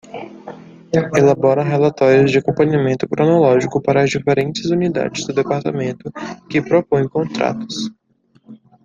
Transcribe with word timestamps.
Elabora 1.19 1.61
relatórios 1.75 2.31
de 2.31 2.39
acompanhamento 2.39 3.07
cronológico 3.07 3.79
para 3.85 4.01
as 4.01 4.09
diferentes 4.09 4.65
unidades 4.71 5.27
do 5.27 5.31
Departamento 5.35 6.11
que 6.49 6.59
propõem 6.59 7.07
contratos. 7.07 7.75